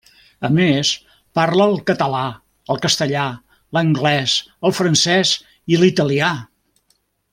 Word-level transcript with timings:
A 0.47 0.49
més, 0.53 0.91
parla 1.39 1.67
el 1.73 1.75
català, 1.89 2.23
el 2.75 2.81
castellà, 2.85 3.27
l'anglès, 3.77 4.35
el 4.71 4.75
francès 4.79 5.35
i 5.75 5.81
l'italià. 5.83 6.33